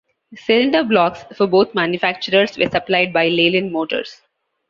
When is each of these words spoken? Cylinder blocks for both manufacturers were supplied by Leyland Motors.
Cylinder 0.35 0.83
blocks 0.83 1.25
for 1.37 1.45
both 1.45 1.75
manufacturers 1.75 2.57
were 2.57 2.65
supplied 2.67 3.13
by 3.13 3.27
Leyland 3.27 3.71
Motors. 3.71 4.23